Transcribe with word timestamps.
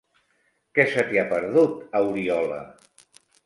Què 0.79 0.85
se 0.93 1.03
t'hi 1.11 1.21
ha 1.23 1.27
perdut, 1.35 1.77
a 1.99 2.05
Oriola? 2.11 2.61